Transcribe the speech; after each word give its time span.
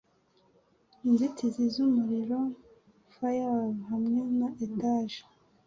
Inzitizi 1.07 1.63
zumuriro 1.73 2.39
firewall 3.13 3.73
hamwe 3.89 4.19
na 4.39 4.47
etage 4.65 5.19